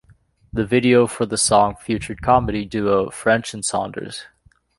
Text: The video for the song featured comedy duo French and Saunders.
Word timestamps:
The 0.51 0.65
video 0.65 1.05
for 1.05 1.27
the 1.27 1.37
song 1.37 1.75
featured 1.75 2.23
comedy 2.23 2.65
duo 2.65 3.11
French 3.11 3.53
and 3.53 3.63
Saunders. 3.63 4.25